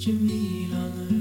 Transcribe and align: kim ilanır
kim 0.00 0.28
ilanır 0.28 1.19